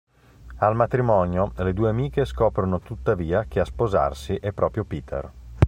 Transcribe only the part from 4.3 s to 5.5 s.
è proprio Peter.